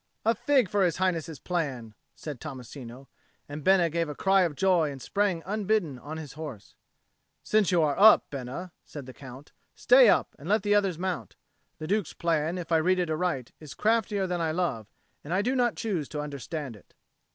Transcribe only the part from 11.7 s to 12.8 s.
The Duke's plan, if I